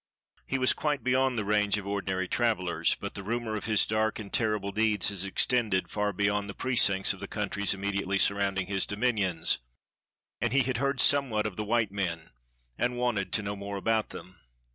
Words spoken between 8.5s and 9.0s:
his